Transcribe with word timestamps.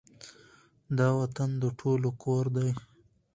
دا 0.97 1.07
وطــن 1.19 1.49
د 1.61 1.63
ټولو 1.79 2.09
کـــــــــــور 2.21 2.45
دی 2.55 2.69